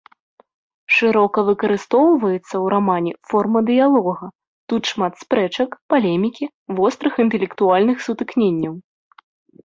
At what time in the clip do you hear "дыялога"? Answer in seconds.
3.67-4.29